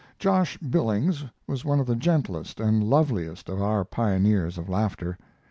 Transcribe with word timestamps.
Josh 0.17 0.57
Billings 0.57 1.25
was 1.45 1.63
one 1.63 1.79
of 1.79 1.85
the 1.85 1.95
gentlest 1.95 2.59
and 2.59 2.83
loveliest 2.83 3.49
of 3.49 3.61
our 3.61 3.85
pioneers 3.85 4.57
of 4.57 4.67
laughter. 4.67 5.15